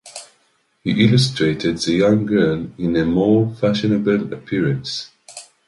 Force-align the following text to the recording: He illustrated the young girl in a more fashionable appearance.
He 0.83 1.05
illustrated 1.05 1.77
the 1.77 1.91
young 1.93 2.25
girl 2.25 2.71
in 2.79 2.95
a 2.95 3.05
more 3.05 3.53
fashionable 3.53 4.33
appearance. 4.33 5.11